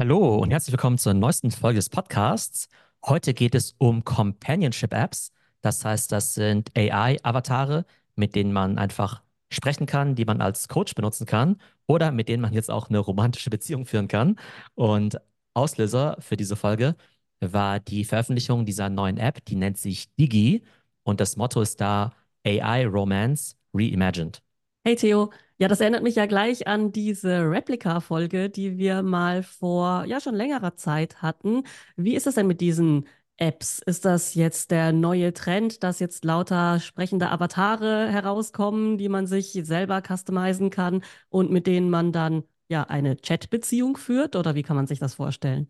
[0.00, 2.68] Hallo und herzlich willkommen zur neuesten Folge des Podcasts.
[3.04, 5.32] Heute geht es um Companionship-Apps.
[5.60, 7.84] Das heißt, das sind AI-Avatare,
[8.14, 12.42] mit denen man einfach sprechen kann, die man als Coach benutzen kann oder mit denen
[12.42, 14.36] man jetzt auch eine romantische Beziehung führen kann.
[14.76, 15.20] Und
[15.54, 16.94] Auslöser für diese Folge
[17.40, 20.62] war die Veröffentlichung dieser neuen App, die nennt sich Digi
[21.02, 22.12] und das Motto ist da
[22.46, 24.42] AI Romance Reimagined.
[24.84, 30.04] Hey Theo, ja, das erinnert mich ja gleich an diese Replika-Folge, die wir mal vor
[30.04, 31.64] ja schon längerer Zeit hatten.
[31.96, 33.80] Wie ist es denn mit diesen Apps?
[33.80, 39.52] Ist das jetzt der neue Trend, dass jetzt lauter sprechende Avatare herauskommen, die man sich
[39.64, 44.36] selber customizen kann und mit denen man dann ja eine Chat-Beziehung führt?
[44.36, 45.68] Oder wie kann man sich das vorstellen?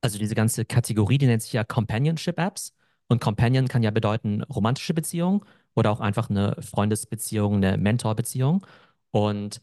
[0.00, 2.72] Also diese ganze Kategorie, die nennt sich ja Companionship Apps.
[3.08, 5.44] Und Companion kann ja bedeuten romantische Beziehung
[5.78, 8.66] oder auch einfach eine Freundesbeziehung, eine Mentorbeziehung.
[9.10, 9.60] Und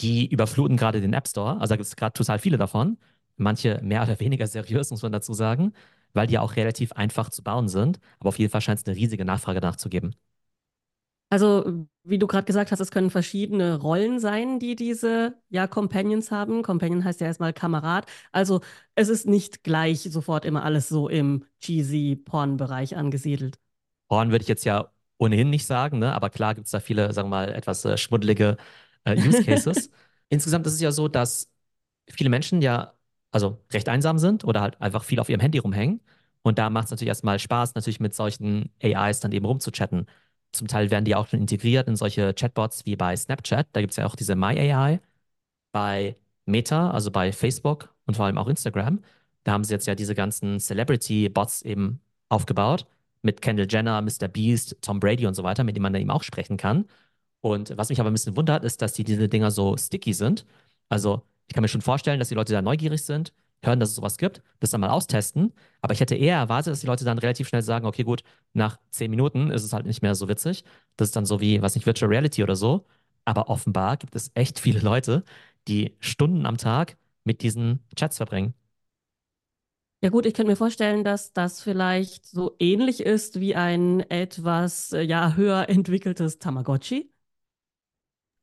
[0.00, 1.60] die überfluten gerade den App Store.
[1.60, 2.98] Also da gibt es gerade total viele davon.
[3.36, 5.72] Manche mehr oder weniger seriös, muss man dazu sagen,
[6.12, 8.00] weil die ja auch relativ einfach zu bauen sind.
[8.18, 10.14] Aber auf jeden Fall scheint es eine riesige Nachfrage nachzugeben.
[11.32, 16.32] Also, wie du gerade gesagt hast, es können verschiedene Rollen sein, die diese ja Companions
[16.32, 16.62] haben.
[16.62, 18.06] Companion heißt ja erstmal Kamerad.
[18.32, 18.60] Also,
[18.96, 23.60] es ist nicht gleich sofort immer alles so im cheesy Porn-Bereich angesiedelt.
[24.08, 24.90] Porn würde ich jetzt ja
[25.20, 26.12] ohnehin nicht sagen, ne?
[26.14, 28.56] Aber klar gibt es da viele, sagen wir mal, etwas äh, schmuddelige
[29.04, 29.90] äh, Use Cases.
[30.28, 31.50] Insgesamt ist es ja so, dass
[32.10, 32.94] viele Menschen ja
[33.32, 36.00] also recht einsam sind oder halt einfach viel auf ihrem Handy rumhängen.
[36.42, 40.06] Und da macht es natürlich erstmal Spaß, natürlich mit solchen AIs dann eben rumzuchatten.
[40.52, 43.68] Zum Teil werden die auch schon integriert in solche Chatbots wie bei Snapchat.
[43.72, 45.00] Da gibt es ja auch diese My AI.
[45.72, 49.00] Bei Meta, also bei Facebook und vor allem auch Instagram,
[49.44, 52.86] da haben sie jetzt ja diese ganzen Celebrity-Bots eben aufgebaut
[53.22, 54.28] mit Kendall Jenner, Mr.
[54.28, 56.86] Beast, Tom Brady und so weiter, mit denen man dann eben auch sprechen kann.
[57.40, 60.46] Und was mich aber ein bisschen wundert, ist, dass die, diese Dinger so sticky sind.
[60.88, 63.32] Also ich kann mir schon vorstellen, dass die Leute da neugierig sind,
[63.64, 65.52] hören, dass es sowas gibt, das dann mal austesten.
[65.80, 68.22] Aber ich hätte eher erwartet, dass die Leute dann relativ schnell sagen, okay, gut,
[68.52, 70.64] nach zehn Minuten ist es halt nicht mehr so witzig.
[70.96, 72.86] Das ist dann so wie, was nicht, Virtual Reality oder so.
[73.24, 75.24] Aber offenbar gibt es echt viele Leute,
[75.68, 78.54] die Stunden am Tag mit diesen Chats verbringen.
[80.02, 84.92] Ja gut, ich könnte mir vorstellen, dass das vielleicht so ähnlich ist wie ein etwas
[84.92, 87.10] äh, ja höher entwickeltes Tamagotchi.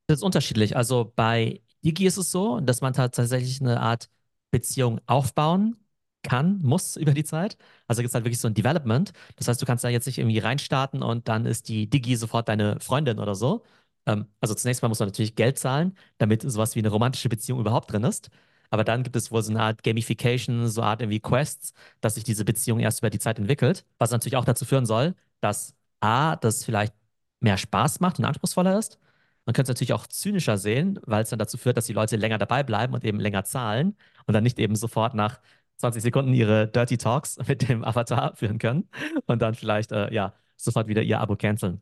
[0.08, 0.76] Das ist unterschiedlich.
[0.78, 4.10] Also bei Digi ist es so, dass man tatsächlich eine Art
[4.52, 5.76] Beziehung aufbauen
[6.24, 7.58] kann, muss über die Zeit.
[7.88, 9.12] Also gibt es halt wirklich so ein Development.
[9.36, 12.48] Das heißt, du kannst da jetzt nicht irgendwie reinstarten und dann ist die Digi sofort
[12.50, 13.64] deine Freundin oder so.
[14.06, 17.60] Ähm, also zunächst mal muss man natürlich Geld zahlen, damit sowas wie eine romantische Beziehung
[17.60, 18.30] überhaupt drin ist.
[18.70, 22.16] Aber dann gibt es wohl so eine Art Gamification, so eine Art irgendwie Quests, dass
[22.16, 23.86] sich diese Beziehung erst über die Zeit entwickelt.
[23.98, 26.94] Was natürlich auch dazu führen soll, dass A, das vielleicht
[27.40, 29.00] mehr Spaß macht und anspruchsvoller ist.
[29.46, 32.18] Man könnte es natürlich auch zynischer sehen, weil es dann dazu führt, dass die Leute
[32.18, 33.96] länger dabei bleiben und eben länger zahlen
[34.26, 35.40] und dann nicht eben sofort nach
[35.78, 38.90] 20 Sekunden ihre Dirty Talks mit dem Avatar führen können
[39.26, 41.82] und dann vielleicht äh, ja sofort wieder ihr Abo canceln.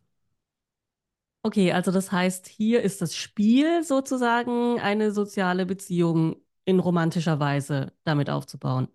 [1.43, 7.93] Okay, also das heißt, hier ist das Spiel sozusagen eine soziale Beziehung in romantischer Weise
[8.03, 8.87] damit aufzubauen.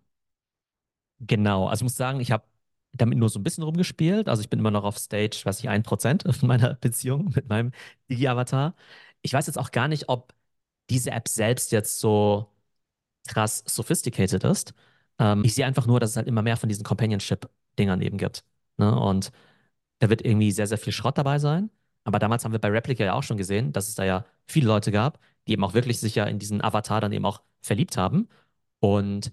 [1.20, 2.44] Genau, also ich muss sagen, ich habe
[2.92, 4.28] damit nur so ein bisschen rumgespielt.
[4.28, 7.72] Also ich bin immer noch auf Stage, weiß ich, ein Prozent meiner Beziehung mit meinem
[8.10, 8.75] Digi-Avatar.
[9.22, 10.34] Ich weiß jetzt auch gar nicht, ob
[10.91, 12.50] diese App selbst jetzt so
[13.28, 14.75] krass sophisticated ist.
[15.19, 18.44] Ähm, ich sehe einfach nur, dass es halt immer mehr von diesen Companionship-Dingern eben gibt.
[18.78, 18.94] Ne?
[18.98, 19.32] Und
[19.98, 21.70] da wird irgendwie sehr, sehr viel Schrott dabei sein.
[22.04, 24.66] Aber damals haben wir bei Replica ja auch schon gesehen, dass es da ja viele
[24.69, 27.97] Leute gab, die eben auch wirklich sich ja in diesen Avatar dann eben auch verliebt
[27.97, 28.28] haben.
[28.81, 29.33] Und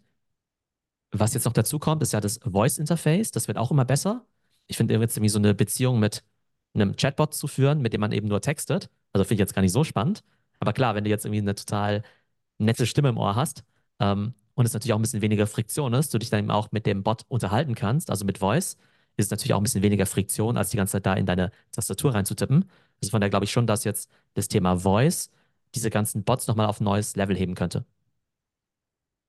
[1.11, 3.31] was jetzt noch dazu kommt, ist ja das Voice Interface.
[3.31, 4.25] Das wird auch immer besser.
[4.67, 6.23] Ich finde jetzt irgendwie so eine Beziehung mit
[6.73, 8.89] einem Chatbot zu führen, mit dem man eben nur textet.
[9.13, 10.23] Also finde ich jetzt gar nicht so spannend.
[10.59, 12.03] Aber klar, wenn du jetzt irgendwie eine total
[12.57, 13.63] nette Stimme im Ohr hast
[13.99, 16.71] ähm, und es natürlich auch ein bisschen weniger Friktion ist, du dich dann eben auch
[16.71, 18.77] mit dem Bot unterhalten kannst, also mit Voice,
[19.17, 21.51] ist es natürlich auch ein bisschen weniger Friktion, als die ganze Zeit da in deine
[21.71, 22.69] Tastatur reinzutippen.
[23.01, 25.29] Also von daher glaube ich schon, dass jetzt das Thema Voice
[25.75, 27.85] diese ganzen Bots nochmal auf ein neues Level heben könnte.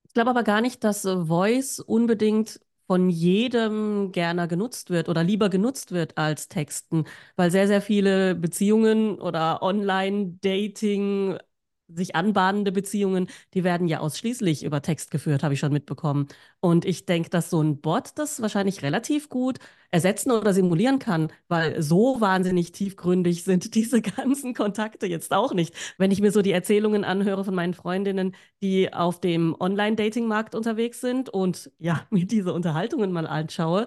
[0.07, 5.23] Ich glaube aber gar nicht, dass äh, Voice unbedingt von jedem gerne genutzt wird oder
[5.23, 7.05] lieber genutzt wird als Texten,
[7.37, 11.39] weil sehr, sehr viele Beziehungen oder Online-Dating
[11.89, 16.29] sich anbahnende Beziehungen, die werden ja ausschließlich über Text geführt, habe ich schon mitbekommen.
[16.61, 19.59] Und ich denke, dass so ein Bot das wahrscheinlich relativ gut
[19.91, 25.75] ersetzen oder simulieren kann, weil so wahnsinnig tiefgründig sind diese ganzen Kontakte jetzt auch nicht.
[25.97, 31.01] Wenn ich mir so die Erzählungen anhöre von meinen Freundinnen, die auf dem Online-Dating-Markt unterwegs
[31.01, 33.87] sind und ja, mir diese Unterhaltungen mal anschaue,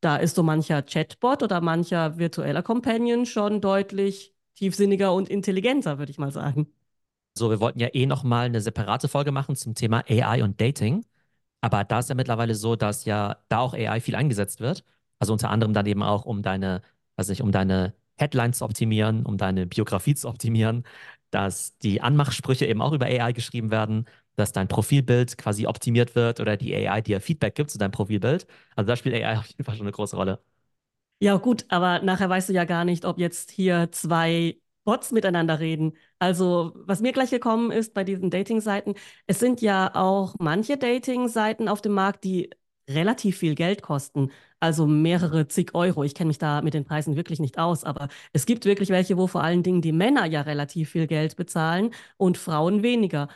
[0.00, 6.10] da ist so mancher Chatbot oder mancher virtueller Companion schon deutlich tiefsinniger und intelligenter, würde
[6.12, 6.70] ich mal sagen.
[7.34, 11.04] So, wir wollten ja eh nochmal eine separate Folge machen zum Thema AI und Dating.
[11.60, 14.84] Aber da ist ja mittlerweile so, dass ja da auch AI viel eingesetzt wird.
[15.18, 16.82] Also unter anderem dann eben auch, um deine,
[17.16, 20.84] weiß nicht, um deine Headlines zu optimieren, um deine Biografie zu optimieren,
[21.30, 24.06] dass die Anmachsprüche eben auch über AI geschrieben werden,
[24.36, 28.46] dass dein Profilbild quasi optimiert wird oder die AI dir Feedback gibt zu deinem Profilbild.
[28.76, 30.40] Also da spielt AI auf jeden Fall schon eine große Rolle.
[31.22, 34.58] Ja, gut, aber nachher weißt du ja gar nicht, ob jetzt hier zwei
[34.90, 35.92] Bots miteinander reden.
[36.18, 38.94] Also, was mir gleich gekommen ist bei diesen Dating-Seiten,
[39.28, 42.50] es sind ja auch manche Dating-Seiten auf dem Markt, die
[42.88, 44.32] relativ viel Geld kosten.
[44.58, 46.02] Also mehrere zig Euro.
[46.02, 49.16] Ich kenne mich da mit den Preisen wirklich nicht aus, aber es gibt wirklich welche,
[49.16, 53.28] wo vor allen Dingen die Männer ja relativ viel Geld bezahlen und Frauen weniger.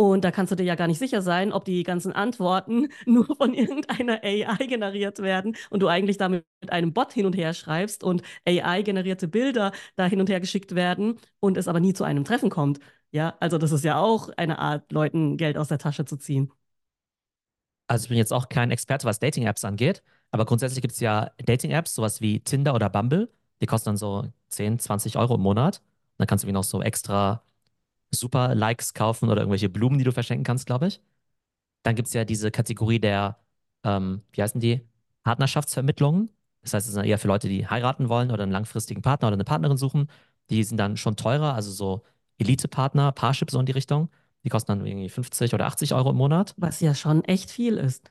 [0.00, 3.26] Und da kannst du dir ja gar nicht sicher sein, ob die ganzen Antworten nur
[3.36, 7.52] von irgendeiner AI generiert werden und du eigentlich damit mit einem Bot hin und her
[7.52, 12.04] schreibst und AI-generierte Bilder da hin und her geschickt werden und es aber nie zu
[12.04, 12.80] einem Treffen kommt.
[13.10, 16.50] Ja, also das ist ja auch eine Art, Leuten Geld aus der Tasche zu ziehen.
[17.86, 21.30] Also ich bin jetzt auch kein Experte, was Dating-Apps angeht, aber grundsätzlich gibt es ja
[21.44, 23.30] Dating-Apps, sowas wie Tinder oder Bumble.
[23.60, 25.82] Die kosten dann so 10, 20 Euro im Monat.
[26.18, 27.42] Dann kannst du wie noch so extra
[28.10, 31.00] super Likes kaufen oder irgendwelche Blumen, die du verschenken kannst, glaube ich.
[31.82, 33.38] Dann gibt es ja diese Kategorie der,
[33.84, 34.82] ähm, wie heißen die?
[35.24, 36.30] Partnerschaftsvermittlungen.
[36.62, 39.36] Das heißt, es sind eher für Leute, die heiraten wollen oder einen langfristigen Partner oder
[39.36, 40.08] eine Partnerin suchen.
[40.50, 42.02] Die sind dann schon teurer, also so
[42.38, 44.10] Elite-Partner, Parship so in die Richtung.
[44.44, 46.54] Die kosten dann irgendwie 50 oder 80 Euro im Monat.
[46.56, 48.10] Was ja schon echt viel ist.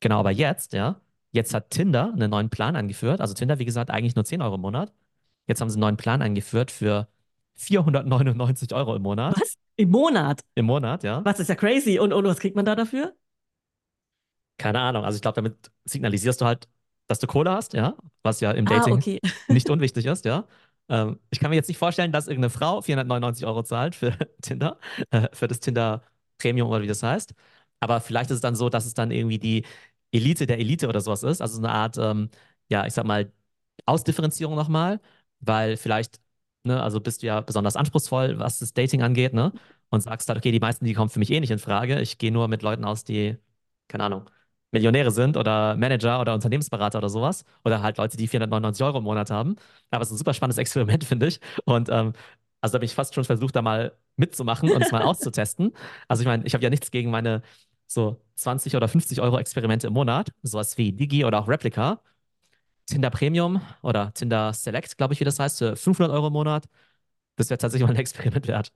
[0.00, 1.00] Genau, aber jetzt, ja,
[1.32, 3.20] jetzt hat Tinder einen neuen Plan eingeführt.
[3.20, 4.92] Also Tinder, wie gesagt, eigentlich nur 10 Euro im Monat.
[5.46, 7.08] Jetzt haben sie einen neuen Plan eingeführt für
[7.62, 9.36] 499 Euro im Monat.
[9.40, 9.56] Was?
[9.76, 10.40] Im Monat?
[10.54, 11.24] Im Monat, ja.
[11.24, 11.98] Was ist ja crazy.
[11.98, 13.14] Und, und was kriegt man da dafür?
[14.58, 15.04] Keine Ahnung.
[15.04, 16.68] Also ich glaube, damit signalisierst du halt,
[17.08, 19.18] dass du Kohle hast, ja, was ja im Ah, Dating okay.
[19.48, 20.46] nicht unwichtig ist, ja.
[20.88, 24.12] Ähm, ich kann mir jetzt nicht vorstellen, dass irgendeine Frau 499 Euro zahlt für
[24.42, 24.78] Tinder,
[25.10, 26.02] äh, für das Tinder
[26.38, 27.34] Premium oder wie das heißt.
[27.80, 29.64] Aber vielleicht ist es dann so, dass es dann irgendwie die
[30.12, 31.40] Elite der Elite oder sowas ist.
[31.40, 32.30] Also so eine Art, ähm,
[32.68, 33.32] ja, ich sag mal,
[33.86, 35.00] Ausdifferenzierung nochmal,
[35.40, 36.20] weil vielleicht,
[36.64, 39.52] ne, also bist du ja besonders anspruchsvoll, was das Dating angeht, ne?
[39.90, 42.00] Und sagst halt, okay, die meisten, die kommen für mich eh nicht in Frage.
[42.00, 43.36] Ich gehe nur mit Leuten aus, die,
[43.88, 44.30] keine Ahnung,
[44.70, 47.44] Millionäre sind oder Manager oder Unternehmensberater oder sowas.
[47.64, 49.56] Oder halt Leute, die 499 Euro im Monat haben.
[49.90, 51.40] Aber es ist ein super spannendes Experiment, finde ich.
[51.66, 52.12] Und ähm,
[52.60, 55.72] also bin ich fast schon versucht, da mal mitzumachen und es mal auszutesten.
[56.08, 57.42] Also ich meine, ich habe ja nichts gegen meine
[57.86, 62.00] so 20 oder 50 Euro Experimente im Monat, sowas wie Digi oder auch Replika.
[62.86, 66.66] Tinder Premium oder Tinder Select, glaube ich, wie das heißt, für 500 Euro im Monat.
[67.36, 68.72] Das wäre tatsächlich mal ein Experiment wert.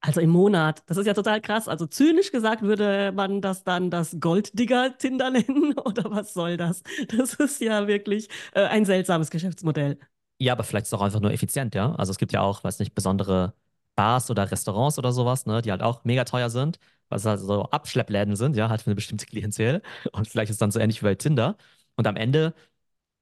[0.00, 0.82] Also im Monat.
[0.86, 1.66] Das ist ja total krass.
[1.66, 6.82] Also zynisch gesagt würde man das dann das Golddigger-Tinder nennen oder was soll das?
[7.08, 9.98] Das ist ja wirklich äh, ein seltsames Geschäftsmodell.
[10.38, 11.94] Ja, aber vielleicht ist es auch einfach nur effizient, ja.
[11.94, 13.54] Also es gibt ja auch, weiß nicht, besondere
[13.94, 17.62] Bars oder Restaurants oder sowas, ne, die halt auch mega teuer sind, was halt so
[17.70, 19.80] Abschleppläden sind, ja, halt für eine bestimmte Klientel.
[20.12, 21.56] Und vielleicht ist es dann so ähnlich wie bei Tinder.
[21.96, 22.54] Und am Ende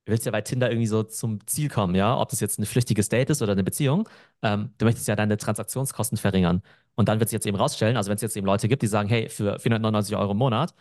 [0.06, 2.66] willst du ja bei Tinder irgendwie so zum Ziel kommen, ja, ob das jetzt ein
[2.66, 4.08] flüchtiges Date ist oder eine Beziehung.
[4.42, 6.62] Ähm, du möchtest ja deine Transaktionskosten verringern.
[6.94, 8.86] Und dann wird sich jetzt eben rausstellen, also wenn es jetzt eben Leute gibt, die
[8.88, 10.74] sagen, hey, für 499 Euro im Monat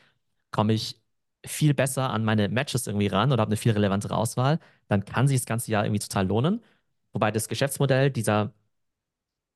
[0.52, 1.00] komme ich
[1.46, 5.28] viel besser an meine Matches irgendwie ran oder habe eine viel relevantere Auswahl, dann kann
[5.28, 6.64] sich das ganze Jahr irgendwie total lohnen.
[7.14, 8.54] Wobei das Geschäftsmodell dieser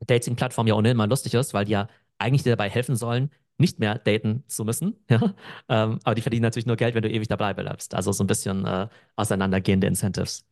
[0.07, 3.79] Dating-Plattform ja ohnehin mal lustig ist, weil die ja eigentlich dir dabei helfen sollen, nicht
[3.79, 4.95] mehr daten zu müssen.
[5.09, 5.33] Ja?
[5.69, 7.93] Ähm, aber die verdienen natürlich nur Geld, wenn du ewig dabei bleibst.
[7.95, 10.45] Also so ein bisschen äh, auseinandergehende Incentives.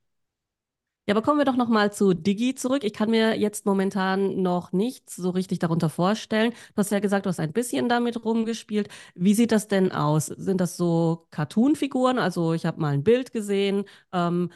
[1.06, 2.86] Ja, aber kommen wir doch noch mal zu Digi zurück.
[2.86, 6.52] Ich kann mir jetzt momentan noch nichts so richtig darunter vorstellen.
[6.52, 8.88] Du hast ja gesagt, du hast ein bisschen damit rumgespielt.
[9.14, 10.28] Wie sieht das denn aus?
[10.28, 12.20] Sind das so Cartoon-Figuren?
[12.20, 13.84] Also ich habe mal ein Bild gesehen.
[14.14, 14.50] Ähm,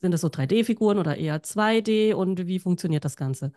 [0.00, 2.14] sind das so 3D-Figuren oder eher 2D?
[2.14, 3.52] Und wie funktioniert das Ganze?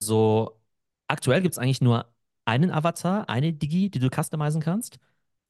[0.00, 0.60] So,
[1.08, 2.11] aktuell gibt es eigentlich nur
[2.44, 4.98] einen Avatar, eine Digi, die du customizen kannst.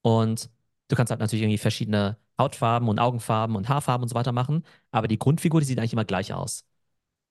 [0.02, 0.50] Und
[0.88, 4.64] du kannst halt natürlich irgendwie verschiedene Hautfarben und Augenfarben und Haarfarben und so weiter machen.
[4.90, 6.64] Aber die Grundfigur, die sieht eigentlich immer gleich aus.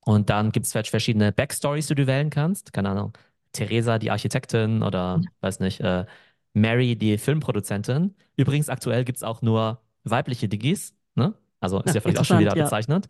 [0.01, 2.73] Und dann gibt es vielleicht verschiedene Backstories, die du wählen kannst.
[2.73, 3.13] Keine Ahnung.
[3.53, 6.05] Theresa, die Architektin oder, weiß nicht, äh,
[6.53, 8.15] Mary, die Filmproduzentin.
[8.35, 10.95] Übrigens, aktuell gibt es auch nur weibliche Digis.
[11.15, 11.33] Ne?
[11.59, 12.55] Also ist Ja, ja vielleicht auch schon wieder ja.
[12.55, 13.07] bezeichnet.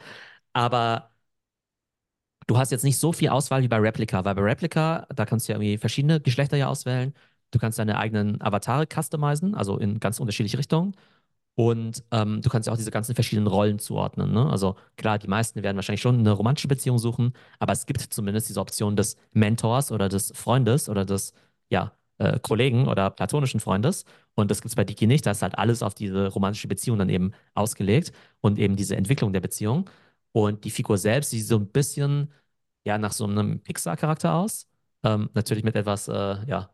[0.54, 1.11] Aber
[2.48, 5.48] du hast jetzt nicht so viel Auswahl wie bei Replika, weil bei Replika, da kannst
[5.48, 7.14] du ja irgendwie verschiedene Geschlechter ja auswählen.
[7.52, 10.96] Du kannst deine eigenen Avatare customizen, also in ganz unterschiedliche Richtungen.
[11.56, 14.32] Und ähm, du kannst ja auch diese ganzen verschiedenen Rollen zuordnen.
[14.32, 14.50] Ne?
[14.50, 18.50] Also klar, die meisten werden wahrscheinlich schon eine romantische Beziehung suchen, aber es gibt zumindest
[18.50, 21.34] diese Option des Mentors oder des Freundes oder des
[21.70, 24.06] ja, äh, Kollegen oder platonischen Freundes.
[24.36, 25.26] Und das gibt es bei Diki nicht.
[25.26, 29.34] Da ist halt alles auf diese romantische Beziehung dann eben ausgelegt und eben diese Entwicklung
[29.34, 29.90] der Beziehung.
[30.32, 32.34] Und die Figur selbst, sieht so ein bisschen
[32.86, 34.68] ja nach so einem Pixar-Charakter aus.
[35.04, 36.14] Ähm, natürlich mit etwas, äh,
[36.48, 36.70] ja,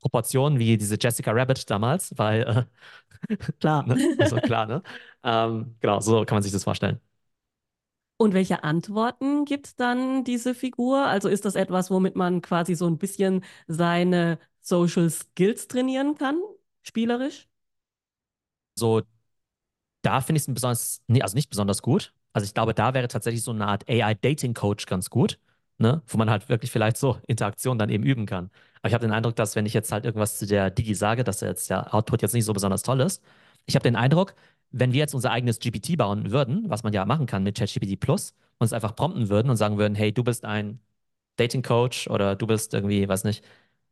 [0.00, 2.64] Proportionen wie diese Jessica Rabbit damals, weil, äh,
[3.60, 3.84] Klar.
[3.84, 4.00] ne?
[4.16, 4.82] Also klar, ne?
[5.22, 7.00] Ähm, genau, so kann man sich das vorstellen.
[8.16, 11.04] Und welche Antworten gibt dann diese Figur?
[11.06, 16.40] Also ist das etwas, womit man quasi so ein bisschen seine Social Skills trainieren kann,
[16.82, 17.48] spielerisch?
[18.78, 19.02] So
[20.02, 22.12] Da finde ich es besonders, nee, also nicht besonders gut.
[22.34, 25.40] Also ich glaube, da wäre tatsächlich so eine Art AI-Dating-Coach ganz gut,
[25.78, 26.02] ne?
[26.08, 28.50] Wo man halt wirklich vielleicht so Interaktion dann eben üben kann.
[28.82, 31.24] Aber ich habe den Eindruck, dass wenn ich jetzt halt irgendwas zu der Digi sage,
[31.24, 33.22] dass jetzt der Output jetzt nicht so besonders toll ist.
[33.66, 34.34] Ich habe den Eindruck,
[34.72, 37.98] wenn wir jetzt unser eigenes GPT bauen würden, was man ja machen kann mit ChatGPT
[38.00, 40.80] Plus, uns einfach prompten würden und sagen würden, hey, du bist ein
[41.36, 43.44] Dating-Coach oder du bist irgendwie, weiß nicht,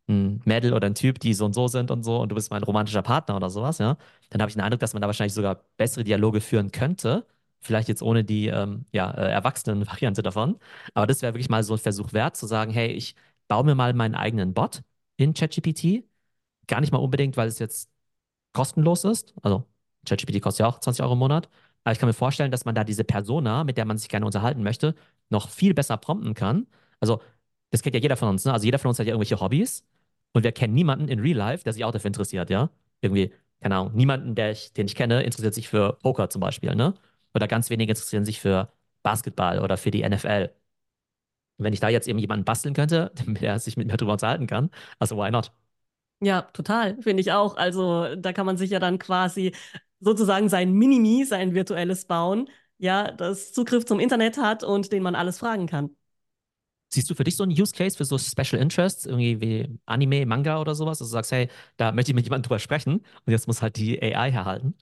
[0.08, 2.50] ein Mädel oder ein Typ, die so und so sind und so und du bist
[2.50, 3.96] mein romantischer Partner oder sowas, ja,
[4.30, 7.26] dann habe ich den Eindruck, dass man da wahrscheinlich sogar bessere Dialoge führen könnte.
[7.62, 10.58] Vielleicht jetzt ohne die ähm, ja, äh, Erwachsenen-Variante davon.
[10.94, 13.14] Aber das wäre wirklich mal so ein Versuch wert, zu sagen, hey, ich
[13.48, 14.82] baue mir mal meinen eigenen Bot
[15.16, 16.04] in ChatGPT.
[16.66, 17.90] Gar nicht mal unbedingt, weil es jetzt
[18.52, 19.34] kostenlos ist.
[19.42, 19.64] Also
[20.06, 21.48] ChatGPT kostet ja auch 20 Euro im Monat.
[21.84, 24.26] Aber ich kann mir vorstellen, dass man da diese Persona, mit der man sich gerne
[24.26, 24.94] unterhalten möchte,
[25.30, 26.66] noch viel besser prompten kann.
[27.00, 27.20] Also,
[27.70, 28.52] das kennt ja jeder von uns, ne?
[28.52, 29.84] Also jeder von uns hat ja irgendwelche Hobbys.
[30.32, 32.70] Und wir kennen niemanden in Real Life, der sich auch dafür interessiert, ja?
[33.00, 36.74] Irgendwie, keine Ahnung, niemanden, der ich, den ich kenne, interessiert sich für Poker zum Beispiel,
[36.74, 36.94] ne?
[37.34, 38.72] Oder ganz wenige interessieren sich für
[39.02, 40.50] Basketball oder für die NFL.
[41.58, 44.46] Und wenn ich da jetzt eben jemanden basteln könnte, der sich mit mir drüber unterhalten
[44.46, 45.52] kann, also why not?
[46.20, 47.56] Ja, total, finde ich auch.
[47.56, 49.54] Also da kann man sich ja dann quasi
[50.00, 52.48] sozusagen sein Minimi, sein virtuelles bauen,
[52.78, 55.96] ja, das Zugriff zum Internet hat und den man alles fragen kann.
[56.90, 60.26] Siehst du für dich so einen Use Case für so Special Interests, irgendwie wie Anime,
[60.26, 61.48] Manga oder sowas, dass du sagst, hey,
[61.78, 64.74] da möchte ich mit jemandem drüber sprechen und jetzt muss halt die AI herhalten?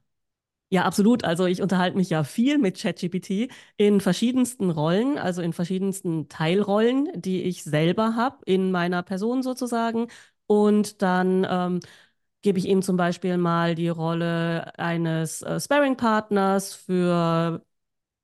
[0.73, 1.25] Ja, absolut.
[1.25, 7.09] Also ich unterhalte mich ja viel mit ChatGPT in verschiedensten Rollen, also in verschiedensten Teilrollen,
[7.21, 10.07] die ich selber habe, in meiner Person sozusagen.
[10.47, 11.81] Und dann ähm,
[12.43, 17.65] gebe ich ihm zum Beispiel mal die Rolle eines äh, Sparring-Partners für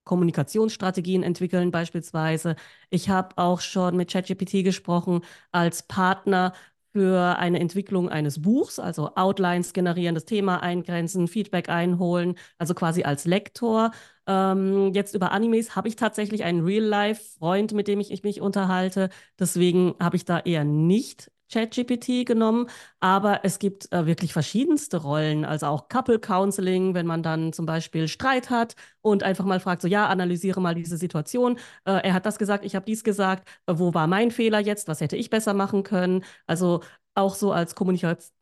[0.04, 2.54] Kommunikationsstrategien entwickeln beispielsweise.
[2.90, 6.52] Ich habe auch schon mit ChatGPT gesprochen als Partner
[6.96, 13.02] für eine Entwicklung eines Buchs, also Outlines generieren, das Thema eingrenzen, Feedback einholen, also quasi
[13.02, 13.90] als Lektor.
[14.26, 19.10] Ähm, jetzt über Animes habe ich tatsächlich einen Real-Life-Freund, mit dem ich, ich mich unterhalte.
[19.38, 22.68] Deswegen habe ich da eher nicht ChatGPT genommen,
[23.00, 27.66] aber es gibt äh, wirklich verschiedenste Rollen, also auch Couple Counseling, wenn man dann zum
[27.66, 31.58] Beispiel Streit hat und einfach mal fragt, so ja, analysiere mal diese Situation.
[31.84, 33.48] Äh, er hat das gesagt, ich habe dies gesagt.
[33.66, 34.88] Äh, wo war mein Fehler jetzt?
[34.88, 36.24] Was hätte ich besser machen können?
[36.46, 36.80] Also
[37.14, 38.32] auch so als Kommunikation,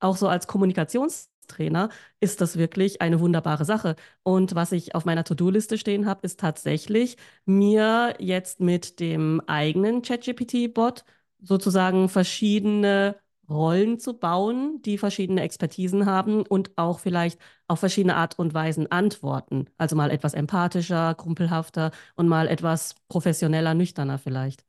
[0.00, 1.88] auch so als Kommunikationstrainer
[2.20, 3.96] ist das wirklich eine wunderbare Sache.
[4.22, 10.02] Und was ich auf meiner To-Do-Liste stehen habe, ist tatsächlich mir jetzt mit dem eigenen
[10.02, 11.04] ChatGPT-Bot
[11.44, 13.16] sozusagen verschiedene
[13.48, 18.90] Rollen zu bauen, die verschiedene Expertisen haben und auch vielleicht auf verschiedene Art und Weisen
[18.90, 19.66] antworten.
[19.76, 24.64] Also mal etwas empathischer, kumpelhafter und mal etwas professioneller, nüchterner vielleicht.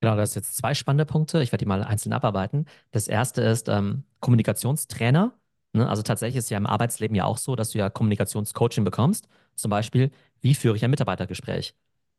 [0.00, 1.42] Genau, das sind jetzt zwei spannende Punkte.
[1.42, 2.66] Ich werde die mal einzeln abarbeiten.
[2.90, 5.32] Das erste ist ähm, Kommunikationstrainer.
[5.72, 5.88] Ne?
[5.88, 9.28] Also tatsächlich ist ja im Arbeitsleben ja auch so, dass du ja Kommunikationscoaching bekommst.
[9.54, 10.10] Zum Beispiel,
[10.40, 11.74] wie führe ich ein Mitarbeitergespräch?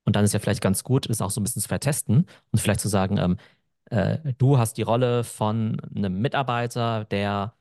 [0.06, 2.60] Und dann ist ja vielleicht ganz gut, das auch so ein bisschen zu vertesten und
[2.60, 3.38] vielleicht zu sagen, ähm,
[3.86, 7.56] äh, du hast die Rolle von einem Mitarbeiter, der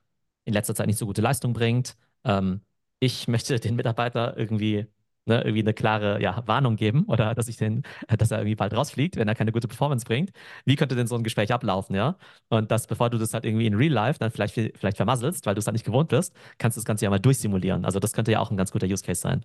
[0.44, 1.96] in letzter Zeit nicht so gute Leistung bringt.
[2.24, 2.60] Ähm,
[3.00, 4.86] ich möchte den Mitarbeiter irgendwie,
[5.26, 7.82] ne, irgendwie eine klare ja, Warnung geben oder dass ich den,
[8.18, 10.32] dass er irgendwie bald rausfliegt, wenn er keine gute Performance bringt.
[10.64, 12.16] Wie könnte denn so ein Gespräch ablaufen, ja?
[12.48, 15.54] Und das, bevor du das halt irgendwie in Real Life dann vielleicht, vielleicht vermasselst, weil
[15.54, 17.84] du es halt nicht gewohnt bist, kannst du das Ganze ja mal durchsimulieren.
[17.84, 19.44] Also das könnte ja auch ein ganz guter Use Case sein.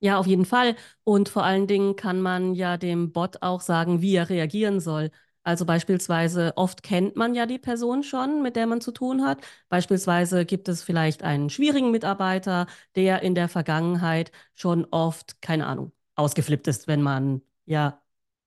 [0.00, 0.76] Ja, auf jeden Fall.
[1.04, 5.10] Und vor allen Dingen kann man ja dem Bot auch sagen, wie er reagieren soll.
[5.44, 9.40] Also beispielsweise, oft kennt man ja die Person schon, mit der man zu tun hat.
[9.68, 15.92] Beispielsweise gibt es vielleicht einen schwierigen Mitarbeiter, der in der Vergangenheit schon oft, keine Ahnung,
[16.16, 18.00] ausgeflippt ist, wenn man ja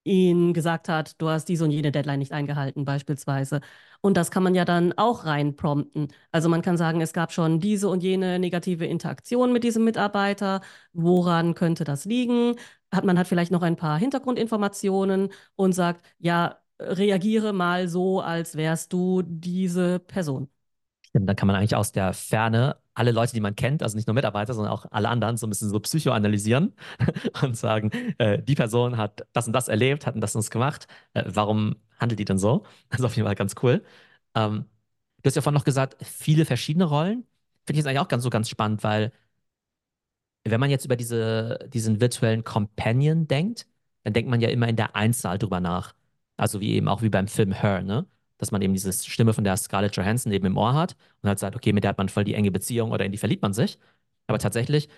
[0.03, 3.59] ihn gesagt hat, du hast diese und jene Deadline nicht eingehalten, beispielsweise.
[4.01, 6.07] Und das kann man ja dann auch reinprompten.
[6.31, 10.61] Also man kann sagen, es gab schon diese und jene negative Interaktion mit diesem Mitarbeiter.
[10.93, 12.55] Woran könnte das liegen?
[12.91, 18.55] Hat man hat vielleicht noch ein paar Hintergrundinformationen und sagt, ja, reagiere mal so, als
[18.55, 20.49] wärst du diese Person.
[21.03, 24.07] Stimmt, dann kann man eigentlich aus der Ferne alle Leute, die man kennt, also nicht
[24.07, 26.73] nur Mitarbeiter, sondern auch alle anderen, so ein bisschen so psychoanalysieren
[27.43, 30.87] und sagen, äh, die Person hat das und das erlebt, hat das und das gemacht,
[31.13, 32.65] äh, warum handelt die denn so?
[32.89, 33.83] Das ist auf jeden Fall ganz cool.
[34.35, 34.65] Ähm,
[35.21, 37.25] du hast ja vorhin noch gesagt, viele verschiedene Rollen.
[37.65, 39.11] Finde ich jetzt eigentlich auch ganz so ganz spannend, weil
[40.45, 43.67] wenn man jetzt über diese, diesen virtuellen Companion denkt,
[44.03, 45.93] dann denkt man ja immer in der Einzahl drüber nach.
[46.37, 48.05] Also wie eben auch wie beim Film Her, ne?
[48.37, 51.39] Dass man eben diese Stimme von der Scarlett Johansson eben im Ohr hat und halt
[51.39, 53.53] sagt, okay, mit der hat man voll die enge Beziehung oder in die verliebt man
[53.53, 53.79] sich.
[54.27, 54.89] Aber tatsächlich,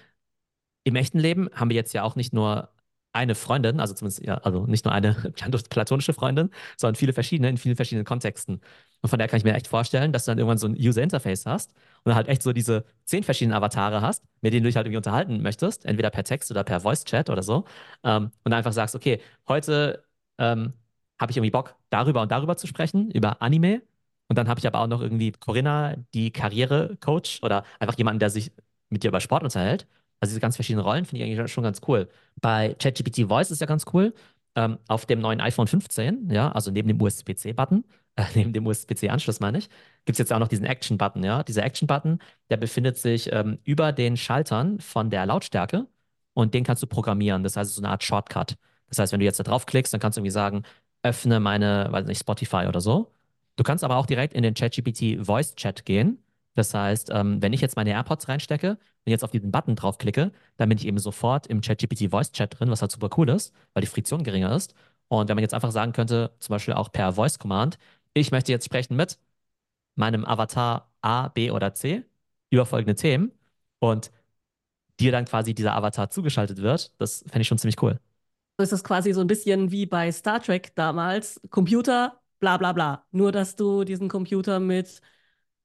[0.84, 2.70] im echten Leben haben wir jetzt ja auch nicht nur
[3.12, 5.14] eine Freundin, also zumindest ja, also nicht nur eine
[5.70, 8.62] platonische Freundin, sondern viele verschiedene in vielen verschiedenen Kontexten.
[9.02, 11.02] Und von daher kann ich mir echt vorstellen, dass du dann irgendwann so ein User
[11.02, 14.70] Interface hast und dann halt echt so diese zehn verschiedenen Avatare hast, mit denen du
[14.70, 17.66] dich halt irgendwie unterhalten möchtest, entweder per Text oder per Voice Chat oder so.
[18.04, 20.04] Ähm, und einfach sagst, okay, heute
[20.38, 20.74] ähm,
[21.20, 23.82] habe ich irgendwie Bock, darüber und darüber zu sprechen, über Anime.
[24.28, 28.30] Und dann habe ich aber auch noch irgendwie Corinna, die Karrierecoach oder einfach jemanden, der
[28.30, 28.52] sich
[28.90, 29.88] mit dir über Sport unterhält.
[30.20, 32.10] Also diese ganz verschiedenen Rollen finde ich eigentlich schon ganz cool.
[32.42, 34.14] Bei ChatGPT Voice ist ja ganz cool.
[34.56, 37.86] Ähm, auf dem neuen iPhone 15, ja, also neben dem USB-C-Button,
[38.16, 39.70] äh, neben dem USB-C-Anschluss meine ich,
[40.06, 41.44] gibt es jetzt auch noch diesen Action-Button, ja.
[41.44, 45.88] Dieser Action-Button, der befindet sich ähm, über den Schaltern von der Lautstärke
[46.34, 47.44] und den kannst du programmieren.
[47.44, 48.58] Das heißt, so eine Art Shortcut.
[48.90, 50.64] Das heißt, wenn du jetzt da draufklickst, dann kannst du irgendwie sagen,
[51.04, 53.12] öffne meine, weiß nicht, Spotify oder so.
[53.56, 56.20] Du kannst aber auch direkt in den ChatGPT Voice Chat gehen
[56.60, 60.32] das heißt, ähm, wenn ich jetzt meine AirPods reinstecke und jetzt auf diesen Button draufklicke,
[60.58, 63.54] dann bin ich eben sofort im ChatGPT Voice Chat drin, was halt super cool ist,
[63.74, 64.76] weil die Friktion geringer ist.
[65.08, 67.78] Und wenn man jetzt einfach sagen könnte, zum Beispiel auch per Voice Command,
[68.14, 69.20] ich möchte jetzt sprechen mit
[69.96, 72.04] meinem Avatar A, B oder C
[72.52, 73.32] über folgende Themen
[73.80, 74.12] und
[75.00, 78.00] dir dann quasi dieser Avatar zugeschaltet wird, das fände ich schon ziemlich cool.
[78.60, 83.06] Ist das quasi so ein bisschen wie bei Star Trek damals, Computer, bla bla bla.
[83.12, 85.02] Nur, dass du diesen Computer mit,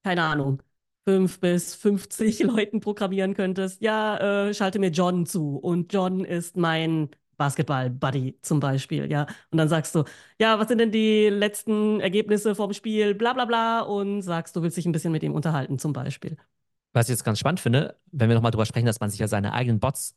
[0.05, 0.63] keine Ahnung,
[1.05, 6.57] fünf bis 50 Leuten programmieren könntest, ja, äh, schalte mir John zu und John ist
[6.57, 9.27] mein Basketball-Buddy zum Beispiel, ja.
[9.51, 10.05] Und dann sagst du,
[10.39, 14.63] ja, was sind denn die letzten Ergebnisse vom Spiel, bla bla bla, und sagst, du
[14.63, 16.37] willst dich ein bisschen mit ihm unterhalten zum Beispiel.
[16.93, 19.27] Was ich jetzt ganz spannend finde, wenn wir nochmal drüber sprechen, dass man sich ja
[19.27, 20.17] seine eigenen Bots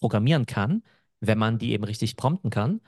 [0.00, 0.82] programmieren kann,
[1.26, 2.80] wenn man die eben richtig prompten kann.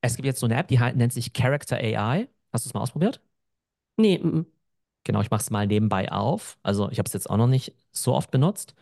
[0.00, 2.28] Es gibt jetzt so eine App, die nennt sich Character AI.
[2.52, 3.20] Hast du es mal ausprobiert?
[3.96, 4.46] Nee, m -m.
[5.04, 6.58] Genau, ich mache es mal nebenbei auf.
[6.62, 8.74] Also ich habe es jetzt auch noch nicht so oft benutzt.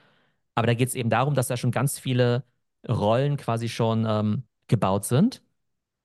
[0.56, 2.44] Aber da geht es eben darum, dass da schon ganz viele
[2.88, 5.42] Rollen quasi schon ähm, gebaut sind.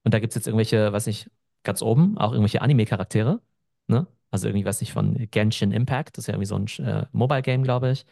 [0.04, 1.30] Und da gibt es jetzt irgendwelche, weiß nicht,
[1.64, 3.42] ganz oben, auch irgendwelche Anime-Charaktere.
[3.88, 4.08] Ne?
[4.32, 7.64] Also irgendwie, weiß nicht, von Genshin Impact, das ist ja irgendwie so ein äh, Mobile-Game,
[7.64, 8.06] glaube ich.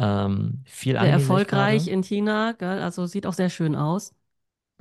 [0.00, 2.80] Ähm, viel Sehr erfolgreich in China, gell?
[2.82, 4.14] also sieht auch sehr schön aus.